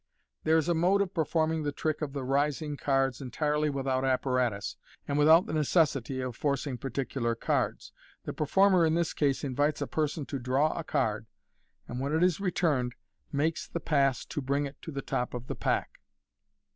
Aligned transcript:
There 0.45 0.57
is 0.57 0.67
a 0.67 0.73
mode 0.73 1.03
of 1.03 1.13
performing 1.13 1.61
the 1.61 1.71
trick 1.71 2.01
of 2.01 2.11
the 2.13 2.23
rising 2.23 2.75
cards 2.75 3.21
en 3.21 3.29
tirely 3.29 3.69
without 3.69 4.03
apparatus, 4.03 4.75
and 5.07 5.15
without 5.15 5.45
the 5.45 5.53
necessity 5.53 6.21
of 6.21 6.35
forcing 6.35 6.79
par 6.79 6.89
ticular 6.89 7.39
cards. 7.39 7.91
The 8.25 8.33
performer 8.33 8.83
in 8.83 8.95
this 8.95 9.13
case 9.13 9.43
invites 9.43 9.79
a 9.79 9.85
person 9.85 10.25
to 10.25 10.39
draw 10.39 10.73
a 10.73 10.83
card, 10.83 11.27
and 11.87 11.99
when 11.99 12.13
it 12.15 12.23
is 12.23 12.39
returned 12.39 12.95
makes 13.31 13.67
the 13.67 13.79
pass 13.79 14.25
to 14.25 14.41
bring 14.41 14.65
it 14.65 14.81
to 14.81 14.91
the 14.91 15.03
top 15.03 15.35
o»* 15.35 15.37
i3o 15.37 15.41
MODERN 15.41 15.43
MAGIC. 15.43 15.47
the 15.49 15.55
pack. 15.63 15.99